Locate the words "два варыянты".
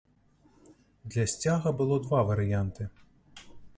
2.07-2.89